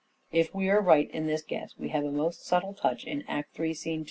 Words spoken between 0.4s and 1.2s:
we are right